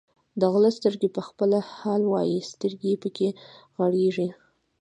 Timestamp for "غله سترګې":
0.53-1.09